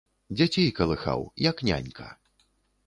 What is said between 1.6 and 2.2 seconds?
нянька.